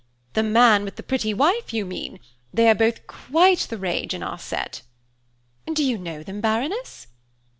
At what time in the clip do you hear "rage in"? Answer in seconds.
3.77-4.23